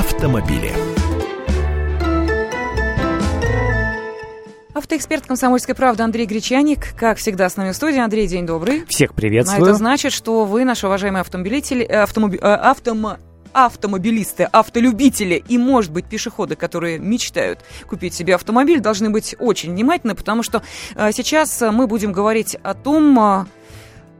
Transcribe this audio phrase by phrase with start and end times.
[0.00, 0.72] автомобили.
[4.72, 6.96] Автоэксперт «Комсомольской правды» Андрей Гречаник.
[6.96, 7.98] Как всегда, с нами в студии.
[7.98, 8.86] Андрей, день добрый.
[8.86, 9.62] Всех приветствую.
[9.62, 13.18] А это значит, что вы, наши уважаемые автомобилители, э, автомоби, э, автомо,
[13.52, 20.14] автомобилисты, автолюбители и, может быть, пешеходы, которые мечтают купить себе автомобиль, должны быть очень внимательны,
[20.14, 20.62] потому что
[20.94, 23.48] э, сейчас мы будем говорить о том,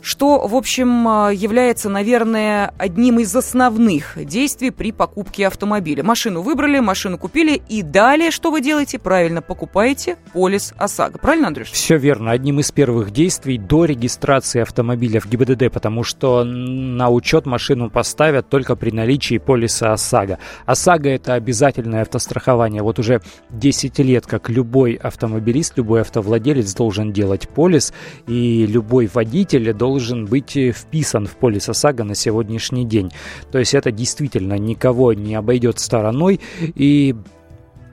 [0.02, 6.02] что, в общем, а, является, наверное, одним из основных действий при покупке автомобиля.
[6.02, 8.98] Машину выбрали, машину купили, и далее что вы делаете?
[8.98, 11.18] Правильно, покупаете полис ОСАГО.
[11.18, 11.70] Правильно, Андрюш?
[11.70, 12.30] Все верно.
[12.30, 18.48] Одним из первых действий до регистрации автомобиля в ГИБДД, потому что на учет машину поставят
[18.48, 20.38] только при наличии полиса ОСАГО.
[20.66, 22.82] ОСАГО– это обязательное автострахование.
[22.82, 23.20] Вот уже
[23.50, 27.92] 10 лет, как любой автомобилист, любой автовладелец должен делать полис,
[28.26, 33.10] и любой водитель должен должен быть э, вписан в полис ОСАГО на сегодняшний день.
[33.50, 36.38] То есть это действительно никого не обойдет стороной.
[36.76, 37.16] И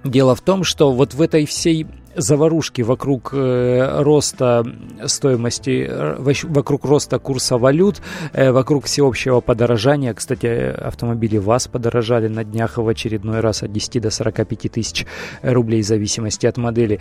[0.04, 4.66] дело в том, что вот в этой всей заварушки вокруг э, роста
[5.06, 8.02] стоимости, э, вокруг роста курса валют,
[8.34, 10.14] э, вокруг всеобщего подорожания.
[10.14, 15.06] Кстати, автомобили ВАЗ подорожали на днях в очередной раз от 10 до 45 тысяч
[15.42, 17.00] рублей в зависимости от модели.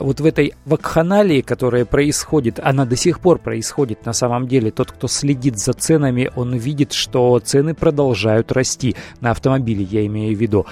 [0.00, 4.70] Вот в этой вакханалии, которая происходит, она до сих пор происходит на самом деле.
[4.70, 10.36] Тот, кто следит за ценами, он видит, что цены продолжают расти на автомобили, я имею
[10.36, 10.66] в виду.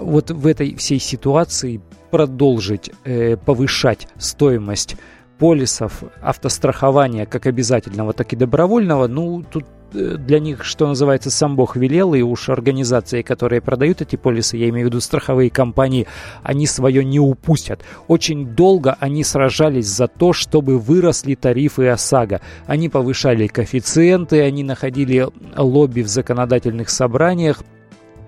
[0.00, 1.80] Вот в этой всей ситуации
[2.10, 4.96] продолжить э, повышать стоимость
[5.38, 11.56] полисов автострахования как обязательного, так и добровольного, ну, тут э, для них, что называется, сам
[11.56, 16.06] Бог велел, и уж организации, которые продают эти полисы, я имею в виду страховые компании,
[16.42, 17.82] они свое не упустят.
[18.08, 22.40] Очень долго они сражались за то, чтобы выросли тарифы ОСАГО.
[22.66, 27.62] Они повышали коэффициенты, они находили лобби в законодательных собраниях,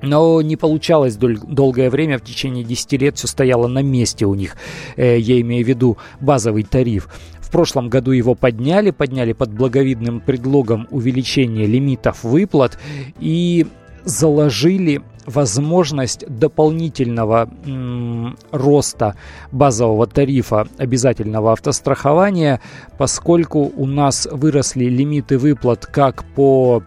[0.02, 4.34] но не получалось дол- долгое время, в течение 10 лет все стояло на месте у
[4.34, 4.56] них,
[4.96, 7.08] э, я имею в виду базовый тариф.
[7.40, 12.78] В прошлом году его подняли, подняли под благовидным предлогом увеличения лимитов выплат
[13.20, 13.66] и
[14.04, 19.14] заложили возможность дополнительного м, роста
[19.52, 22.60] базового тарифа обязательного автострахования,
[22.96, 26.82] поскольку у нас выросли лимиты выплат как по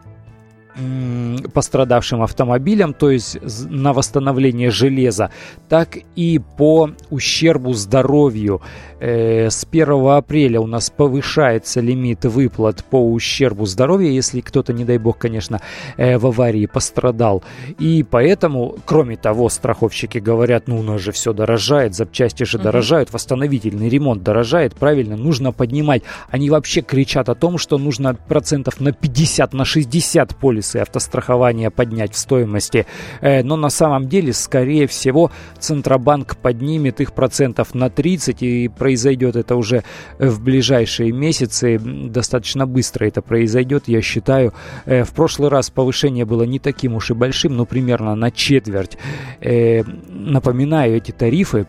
[1.53, 3.37] пострадавшим автомобилям, то есть
[3.69, 5.31] на восстановление железа,
[5.69, 8.61] так и по ущербу здоровью.
[8.99, 14.85] Э, с 1 апреля у нас повышается лимит выплат по ущербу здоровью, если кто-то, не
[14.85, 15.59] дай бог, конечно,
[15.97, 17.43] э, в аварии пострадал.
[17.79, 23.11] И поэтому, кроме того, страховщики говорят, ну у нас же все дорожает, запчасти же дорожают,
[23.11, 26.03] восстановительный ремонт дорожает, правильно, нужно поднимать.
[26.29, 31.71] Они вообще кричат о том, что нужно процентов на 50, на 60 полис полисы автострахования
[31.71, 32.85] поднять в стоимости.
[33.21, 39.35] Э, но на самом деле, скорее всего, Центробанк поднимет их процентов на 30, и произойдет
[39.35, 39.83] это уже
[40.19, 41.79] в ближайшие месяцы.
[41.79, 44.53] Достаточно быстро это произойдет, я считаю.
[44.85, 48.97] Э, в прошлый раз повышение было не таким уж и большим, но примерно на четверть.
[49.39, 51.65] Э, напоминаю, эти тарифы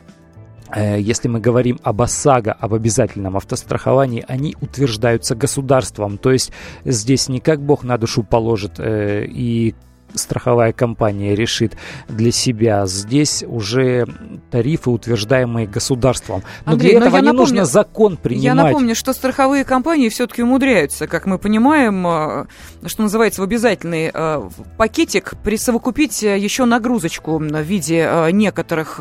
[0.80, 6.18] если мы говорим об ОСАГО, об обязательном автостраховании, они утверждаются государством.
[6.18, 6.52] То есть
[6.84, 9.74] здесь не как Бог на душу положит э, и
[10.14, 11.76] страховая компания решит
[12.08, 12.86] для себя.
[12.86, 14.06] Здесь уже
[14.50, 16.42] тарифы, утверждаемые государством.
[16.66, 18.44] Но Андрей, для этого не напомню, нужно закон принимать.
[18.44, 22.46] Я напомню, что страховые компании все-таки умудряются, как мы понимаем, э,
[22.86, 29.00] что называется, в обязательный э, пакетик присовокупить еще нагрузочку в виде некоторых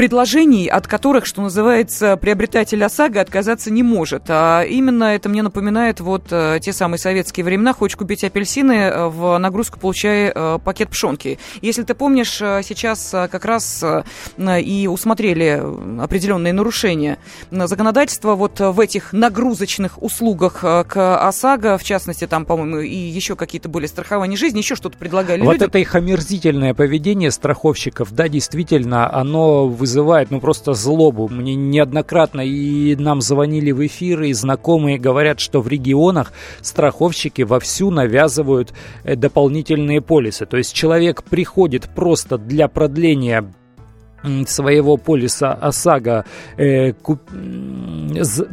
[0.00, 4.22] предложений, от которых, что называется, приобретатель ОСАГО отказаться не может.
[4.28, 7.74] А именно это мне напоминает вот э, те самые советские времена.
[7.74, 11.38] Хочешь купить апельсины, э, в нагрузку получай э, пакет пшенки.
[11.60, 13.84] Если ты помнишь, сейчас как раз
[14.38, 15.62] и усмотрели
[16.00, 17.18] определенные нарушения
[17.50, 23.68] законодательства вот в этих нагрузочных услугах к ОСАГО, в частности, там, по-моему, и еще какие-то
[23.68, 25.68] были страхования жизни, еще что-то предлагали Вот людям.
[25.68, 31.28] это их омерзительное поведение страховщиков, да, действительно, оно вызывает вызывает, ну, просто злобу.
[31.28, 37.90] Мне неоднократно и нам звонили в эфиры, и знакомые говорят, что в регионах страховщики вовсю
[37.90, 38.72] навязывают
[39.02, 40.46] э, дополнительные полисы.
[40.46, 43.52] То есть человек приходит просто для продления
[44.46, 46.24] своего полиса ОСАГО
[46.56, 47.20] э, куп,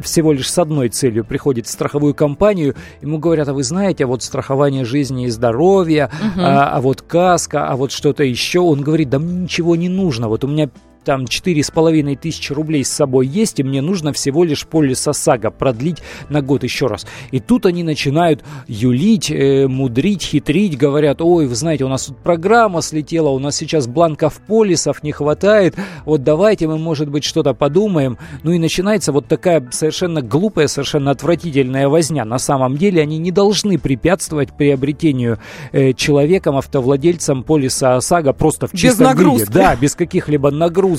[0.02, 4.06] всего лишь с одной целью приходит в страховую компанию, ему говорят, а вы знаете, а
[4.06, 6.40] вот страхование жизни и здоровья, угу.
[6.40, 8.60] а, а вот каска, а вот что-то еще.
[8.60, 10.70] Он говорит, да мне ничего не нужно, вот у меня
[11.08, 16.02] там 4,5 тысячи рублей с собой есть, и мне нужно всего лишь полис ОСАГО продлить
[16.28, 17.06] на год еще раз.
[17.30, 22.18] И тут они начинают юлить, э, мудрить, хитрить, говорят, ой, вы знаете, у нас тут
[22.18, 27.54] программа слетела, у нас сейчас бланков полисов не хватает, вот давайте мы, может быть, что-то
[27.54, 28.18] подумаем.
[28.42, 32.26] Ну и начинается вот такая совершенно глупая, совершенно отвратительная возня.
[32.26, 35.38] На самом деле они не должны препятствовать приобретению
[35.72, 39.46] э, человеком, автовладельцем полиса ОСАГО просто в чистом без нагрузки.
[39.46, 39.52] виде.
[39.54, 40.97] Да, без каких-либо нагрузок.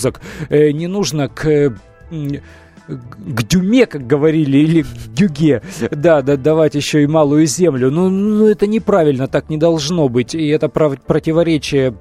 [0.49, 1.45] Э, не нужно к...
[1.45, 1.71] Э,
[2.89, 5.61] к дюме, как говорили, или к дюге.
[5.91, 7.91] Да, да, давать еще и малую землю.
[7.91, 10.33] Ну, ну это неправильно, так не должно быть.
[10.33, 11.93] И это противоречие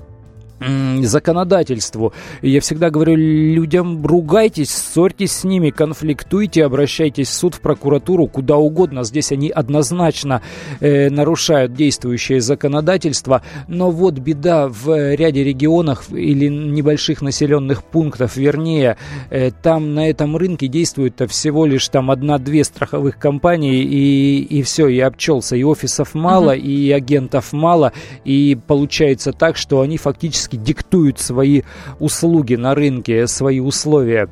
[1.03, 2.13] законодательству.
[2.43, 8.57] Я всегда говорю людям, ругайтесь, ссорьтесь с ними, конфликтуйте, обращайтесь в суд, в прокуратуру, куда
[8.57, 9.05] угодно.
[9.05, 10.43] Здесь они однозначно
[10.81, 13.43] э, нарушают действующее законодательство.
[13.69, 18.97] Но вот беда в ряде регионов или небольших населенных пунктов, вернее,
[19.31, 24.89] э, там на этом рынке действует всего лишь там одна-две страховых компании, и, и все,
[24.89, 25.57] и обчелся.
[25.57, 26.61] И офисов мало, uh-huh.
[26.61, 27.93] и агентов мало,
[28.25, 31.63] и получается так, что они фактически фактически диктуют свои
[31.99, 34.29] услуги на рынке, свои условия.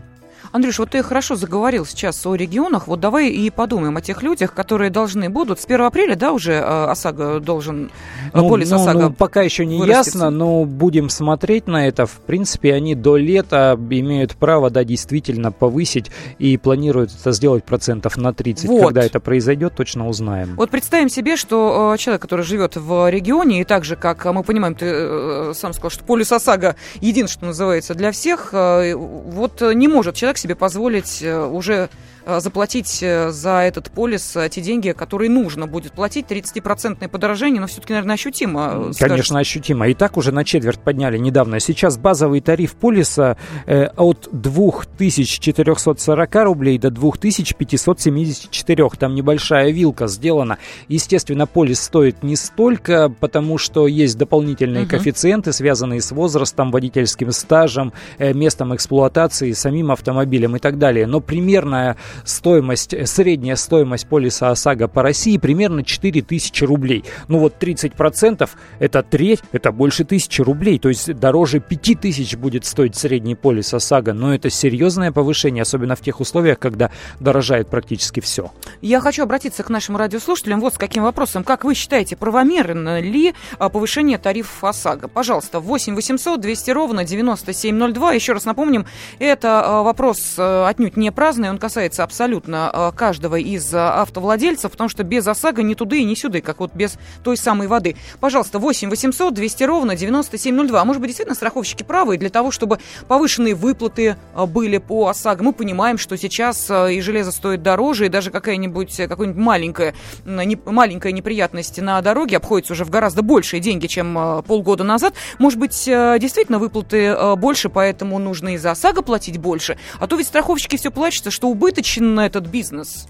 [0.56, 2.86] Андрюш, вот ты хорошо заговорил сейчас о регионах.
[2.86, 5.60] Вот давай и подумаем о тех людях, которые должны будут.
[5.60, 7.90] С 1 апреля, да, уже э, ОСАГО должен,
[8.32, 10.16] э, ну, полис ну, ОСАГО ну, пока еще не вырастется.
[10.16, 12.06] ясно, но будем смотреть на это.
[12.06, 18.16] В принципе, они до лета имеют право, да, действительно повысить и планируют это сделать процентов
[18.16, 18.64] на 30.
[18.66, 18.86] Вот.
[18.86, 20.54] Когда это произойдет, точно узнаем.
[20.56, 24.42] Вот представим себе, что э, человек, который живет в регионе, и так же, как мы
[24.42, 30.14] понимаем, ты сам сказал, что полис ОСАГО един, что называется, для всех, вот не может
[30.14, 31.88] человек себе позволить э, уже
[32.26, 36.26] заплатить э, за этот полис э, те деньги, которые нужно будет платить.
[36.26, 38.92] 30% подорожание, но все-таки, наверное, ощутимо.
[38.92, 38.98] Скажешь.
[38.98, 39.86] Конечно, ощутимо.
[39.88, 41.60] И так уже на четверть подняли недавно.
[41.60, 43.36] Сейчас базовый тариф полиса
[43.66, 48.88] э, от 2440 рублей до 2574.
[48.98, 50.58] Там небольшая вилка сделана.
[50.88, 54.90] Естественно, полис стоит не столько, потому что есть дополнительные угу.
[54.90, 61.06] коэффициенты, связанные с возрастом, водительским стажем, э, местом эксплуатации, самим автомобилем и так далее.
[61.06, 67.04] Но примерная стоимость, э, средняя стоимость полиса ОСАГО по России примерно 4000 рублей.
[67.28, 72.96] Ну вот 30% это треть, это больше тысячи рублей, то есть дороже 5000 будет стоить
[72.96, 76.90] средний полис ОСАГО, но это серьезное повышение, особенно в тех условиях, когда
[77.20, 78.52] дорожает практически все.
[78.80, 81.44] Я хочу обратиться к нашим радиослушателям вот с каким вопросом.
[81.44, 85.08] Как вы считаете, правомерно ли а, повышение тарифов ОСАГО?
[85.08, 88.12] Пожалуйста, 8 800 200 ровно 9702.
[88.12, 88.86] Еще раз напомним,
[89.18, 94.70] это а, вопрос э, отнюдь не праздный, он касается абсолютно э, каждого из э, автовладельцев,
[94.70, 97.96] потому что без ОСАГО ни туда и ни сюда, как вот без той самой воды.
[98.20, 100.84] Пожалуйста, 8 800 200 ровно 9702.
[100.84, 105.42] Может быть, действительно страховщики правы, и для того, чтобы повышенные выплаты э, были по ОСАГО.
[105.42, 109.94] Мы понимаем, что сейчас и железо стоит дороже, и даже какая-нибудь какая-нибудь маленькая,
[110.24, 115.14] не, маленькая неприятность на дороге обходится уже в гораздо большие деньги, чем полгода назад.
[115.38, 119.76] Может быть, действительно выплаты больше, поэтому нужно и за ОСАГО платить больше.
[119.98, 123.06] А то ведь страховщики все плачутся, что убыточно заточен на этот бизнес.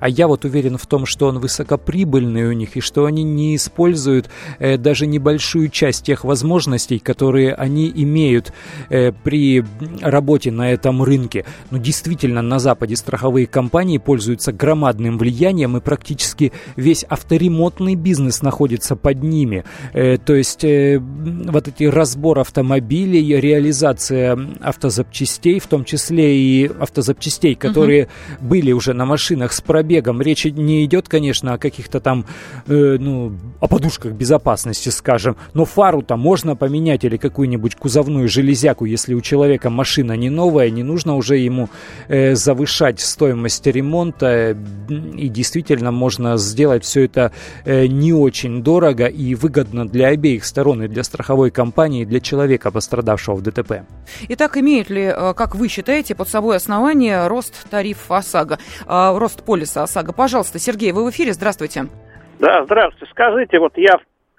[0.00, 3.56] А я вот уверен в том, что он высокоприбыльный у них, и что они не
[3.56, 4.28] используют
[4.58, 8.52] э, даже небольшую часть тех возможностей, которые они имеют
[8.90, 9.64] э, при
[10.00, 11.44] работе на этом рынке.
[11.70, 18.96] Но действительно, на Западе страховые компании пользуются громадным влиянием, и практически весь авторемонтный бизнес находится
[18.96, 19.64] под ними.
[19.92, 27.54] Э, то есть э, вот эти разбор автомобилей, реализация автозапчастей, в том числе и автозапчастей,
[27.54, 28.48] которые угу.
[28.48, 30.22] были уже на машинах с пробегом, пробегом.
[30.22, 32.24] Речь не идет, конечно, о каких-то там,
[32.66, 35.36] э, ну, о подушках безопасности, скажем.
[35.54, 40.82] Но фару-то можно поменять или какую-нибудь кузовную железяку, если у человека машина не новая, не
[40.82, 41.68] нужно уже ему
[42.08, 44.56] э, завышать стоимость ремонта.
[45.18, 47.32] И действительно можно сделать все это
[47.64, 52.20] э, не очень дорого и выгодно для обеих сторон, и для страховой компании, и для
[52.20, 53.72] человека, пострадавшего в ДТП.
[54.28, 59.42] Итак, имеют ли, э, как вы считаете, под собой основание рост тарифа ОСАГО, э, рост
[59.42, 60.12] полиса ОСАГО.
[60.12, 61.86] Пожалуйста, Сергей, вы в эфире, здравствуйте.
[62.38, 63.10] Да, здравствуйте.
[63.12, 63.94] Скажите, вот я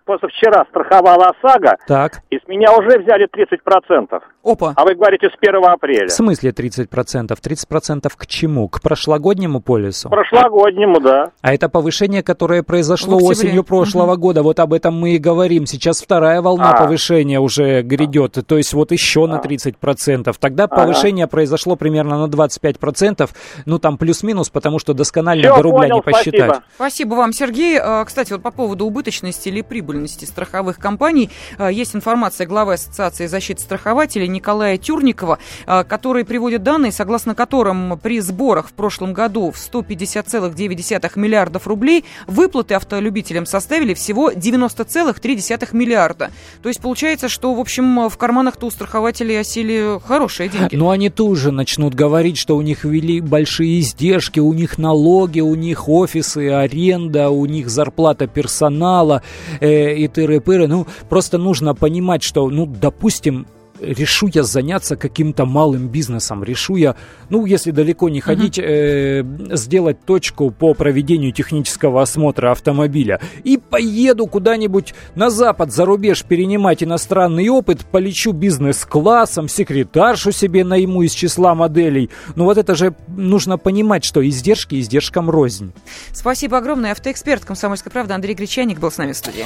[0.09, 2.21] позавчера страховала ОСАГО, так.
[2.31, 4.19] и с меня уже взяли 30%.
[4.43, 4.73] Опа.
[4.75, 6.07] А вы говорите с 1 апреля.
[6.07, 6.87] В смысле 30%?
[6.89, 8.67] 30% к чему?
[8.69, 10.09] К прошлогоднему полису?
[10.09, 11.31] К прошлогоднему, да.
[11.41, 14.21] А это повышение, которое произошло осенью прошлого угу.
[14.21, 14.41] года.
[14.41, 15.67] Вот об этом мы и говорим.
[15.67, 16.77] Сейчас вторая волна а.
[16.77, 18.39] повышения уже грядет.
[18.47, 19.27] То есть вот еще а.
[19.27, 20.33] на 30%.
[20.39, 20.75] Тогда ага.
[20.75, 23.29] повышение произошло примерно на 25%.
[23.67, 26.39] Ну там плюс-минус, потому что досконально Все, до рубля понял, не посчитать.
[26.39, 26.63] Спасибо.
[26.75, 27.77] спасибо вам, Сергей.
[27.79, 31.29] А, кстати, вот по поводу убыточности или прибыли деятельности страховых компаний.
[31.57, 37.99] А, есть информация главы Ассоциации защиты страхователей Николая Тюрникова, а, который приводит данные, согласно которым
[38.01, 46.31] при сборах в прошлом году в 150,9 миллиардов рублей выплаты автолюбителям составили всего 90,3 миллиарда.
[46.61, 50.75] То есть получается, что, в общем, в карманах-то у страхователей осели хорошие деньги.
[50.75, 55.55] Но они тоже начнут говорить, что у них ввели большие издержки, у них налоги, у
[55.55, 59.21] них офисы, аренда, у них зарплата персонала
[59.59, 60.67] э, и тыры-пыры.
[60.67, 63.47] Ну, просто нужно понимать, что, ну, допустим,
[63.81, 66.95] решу я заняться каким-то малым бизнесом, решу я,
[67.29, 74.27] ну, если далеко не ходить, э, сделать точку по проведению технического осмотра автомобиля и поеду
[74.27, 81.55] куда-нибудь на запад, за рубеж перенимать иностранный опыт, полечу бизнес-классом, секретаршу себе найму из числа
[81.55, 82.09] моделей.
[82.35, 85.73] Ну, вот это же нужно понимать, что издержки издержкам рознь.
[86.11, 86.91] Спасибо огромное.
[86.91, 89.45] Автоэксперт «Комсомольской правды» Андрей Гречаник был с нами в студии.